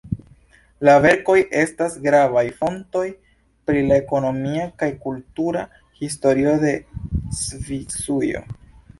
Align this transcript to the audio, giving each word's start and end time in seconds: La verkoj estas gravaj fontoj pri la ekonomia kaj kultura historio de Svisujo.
La 0.87 0.93
verkoj 1.01 1.33
estas 1.63 1.97
gravaj 2.05 2.43
fontoj 2.61 3.03
pri 3.69 3.83
la 3.91 3.99
ekonomia 4.03 4.63
kaj 4.83 4.89
kultura 5.03 5.61
historio 5.99 6.55
de 6.65 6.73
Svisujo. 7.41 8.43